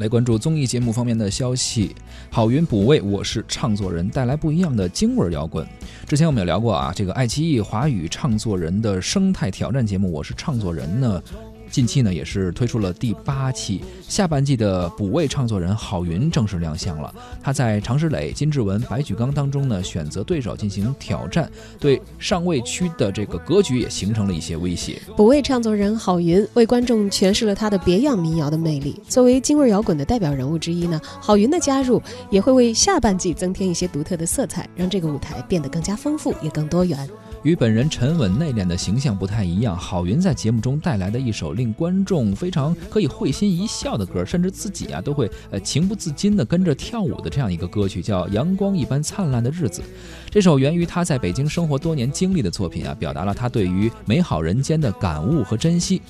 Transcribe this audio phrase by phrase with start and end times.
[0.00, 1.94] 来关注综艺节目方面的消息。
[2.30, 5.66] 郝云补位，我是唱作人，带来不一样的京味摇滚。
[6.06, 11.22] 之前我们有聊过啊，这个爱奇艺华语唱作人的生态挑战节目《我是唱作人》呢。
[11.70, 17.14] 近期呢，也是推出了第八期下半季的补位唱作人郝云正式亮相了。
[17.42, 25.00] 他在常石磊、金志文、白举纲当中呢，选择对手进行挑战，对上位区的这个格局也形成了一些威胁。
[25.16, 29.00] 补位唱作人郝云为观众诠释了他的别样民谣的魅力。
[29.08, 37.08] 作为京味摇滚的代表人物之一呢，郝云的加入也会为下半季增添一些独特的色彩，让这个舞台变得更加丰富也更多元。
[37.42, 49.80] 与本人沉稳内敛的形象不太一样，郝云在节目中带来的一首令观众非常可以会心一笑的歌，甚至自己啊都会呃情不自禁的跟着跳舞的这样一个歌曲，叫《阳光一般灿烂的日子》。
[50.28, 56.02] 这首源于他在北京生活多年经历的作品啊，表达了他对于美好人间的感悟和珍惜。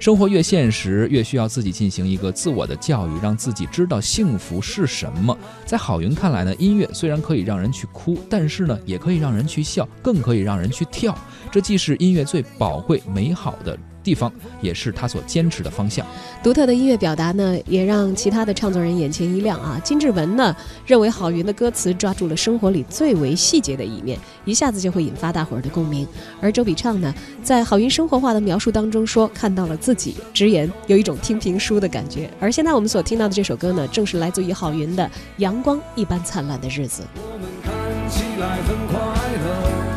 [0.00, 5.38] 生活越现实，越需要自己进行一个自我的教育，让自己知道幸福是什么。
[5.64, 11.16] 在郝云看来呢，音乐虽然可以让人去哭，但是呢，也可以让人去笑，更可以让人去跳。
[11.50, 13.78] 这既是音乐最宝贵、美好的。
[14.04, 16.06] 地方也是他所坚持的方向。
[16.42, 19.80] 独特的音乐表达呢，也让其他的唱作人眼前一亮啊。
[19.82, 20.54] 金志文呢
[20.84, 26.06] 认为郝云的歌词抓住了生活里最为细节的一面，一下子就会引发大伙儿的共鸣。
[26.38, 32.28] 而周笔畅呢，在郝云生活化的描述当中说看到了自己，直言有一种听评书的感觉。
[32.38, 35.02] 而现在我们所听到的这首歌呢，正是来自于郝云的
[35.38, 37.02] 《阳光一般灿烂的日子》。
[37.16, 37.72] 我们看
[38.10, 38.98] 起来很快
[39.38, 39.93] 乐，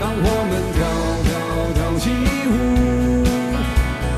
[0.00, 0.80] 当我们跳
[1.24, 1.30] 跳
[1.74, 2.10] 跳起
[2.50, 2.52] 舞。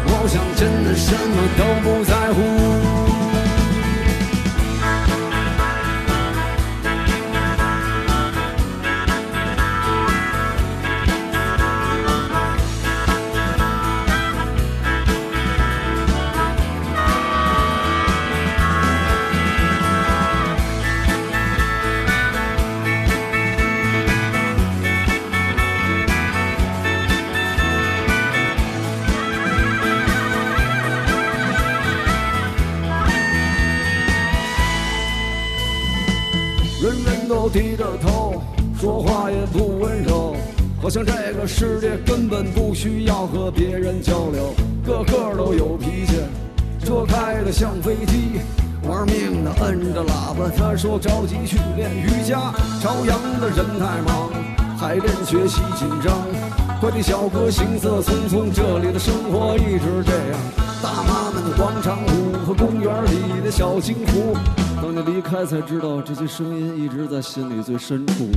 [0.09, 2.66] 我想真的什么都不在乎。
[37.57, 38.43] 低着头，
[38.79, 40.37] 说话也不温柔，
[40.83, 44.53] 好像这个世界根本不需要和别人交流。
[44.85, 46.17] 个个都有脾气，
[46.85, 48.43] 车开的像飞机，
[48.87, 50.51] 玩命的摁着喇叭。
[50.55, 52.53] 他说着急去练瑜伽，
[52.83, 54.29] 朝阳的人太忙，
[54.77, 56.56] 海淀学习紧张。
[56.81, 60.41] 快递小哥行色匆匆，这里的生活一直这样。
[60.83, 64.37] 大妈们的广场舞和公园里的小金湖。
[64.83, 68.29] 当你离开，才知道这些声音一直在心里最深处。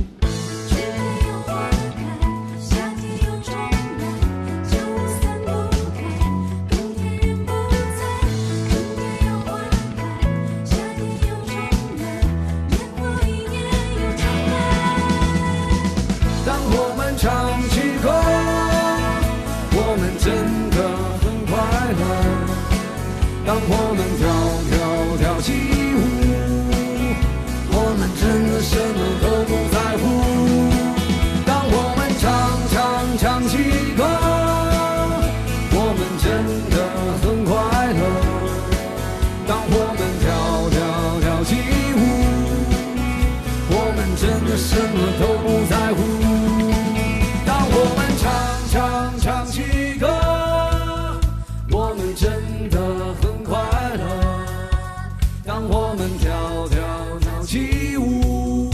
[56.00, 56.78] 们跳跳
[57.20, 58.70] 跳起舞，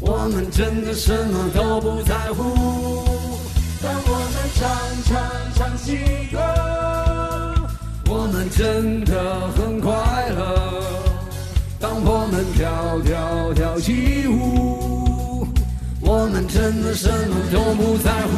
[0.00, 2.42] 我们真的什么都不在乎。
[3.80, 4.68] 当我们唱
[5.04, 5.14] 唱
[5.54, 5.96] 唱起
[6.32, 6.40] 歌，
[8.08, 9.92] 我们真的很快
[10.30, 10.82] 乐。
[11.78, 15.46] 当我们跳跳跳起舞，
[16.00, 18.32] 我们真的什么都不在乎。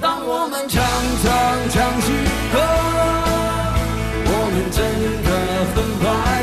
[0.00, 0.84] 当我们唱
[1.20, 1.32] 唱
[1.70, 2.12] 唱起
[2.52, 2.60] 歌，
[4.26, 4.78] 我们真
[5.24, 5.28] 的
[5.74, 6.33] 很快乐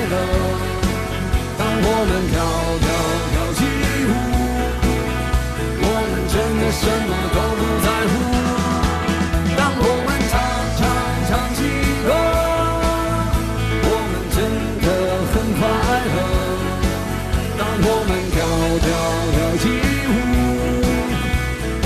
[17.83, 18.37] 我们跳
[18.79, 18.87] 跳
[19.35, 19.63] 跳起
[20.07, 20.13] 舞，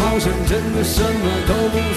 [0.01, 1.94] 好像真的什么都不。